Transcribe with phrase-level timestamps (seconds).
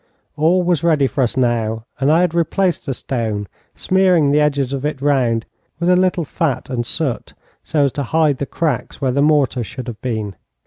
[0.35, 4.73] All was ready for us now, and I had replaced the stone, smearing the edges
[4.73, 5.45] of it round
[5.79, 9.63] with a little fat and soot, so as to hide the cracks where the mortar
[9.63, 10.35] should have been.